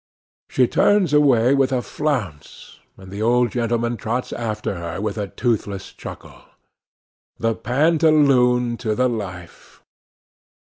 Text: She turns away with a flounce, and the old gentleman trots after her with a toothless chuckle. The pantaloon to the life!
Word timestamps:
She 0.49 0.65
turns 0.67 1.13
away 1.13 1.53
with 1.53 1.71
a 1.71 1.83
flounce, 1.83 2.79
and 2.97 3.11
the 3.11 3.21
old 3.21 3.51
gentleman 3.51 3.97
trots 3.97 4.33
after 4.33 4.79
her 4.79 4.99
with 4.99 5.15
a 5.15 5.27
toothless 5.27 5.93
chuckle. 5.93 6.41
The 7.37 7.53
pantaloon 7.53 8.77
to 8.77 8.95
the 8.95 9.07
life! 9.07 9.83